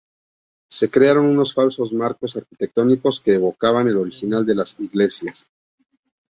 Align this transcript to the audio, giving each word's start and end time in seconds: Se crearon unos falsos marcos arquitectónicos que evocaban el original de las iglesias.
Se 0.71 0.89
crearon 0.89 1.27
unos 1.27 1.53
falsos 1.53 1.93
marcos 1.93 2.35
arquitectónicos 2.35 3.21
que 3.21 3.35
evocaban 3.35 3.87
el 3.87 3.97
original 3.97 4.47
de 4.47 4.55
las 4.55 4.79
iglesias. 4.79 5.51